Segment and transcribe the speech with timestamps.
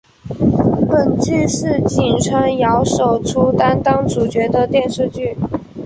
[0.89, 5.37] 本剧是井川遥首出担当主角的电视剧。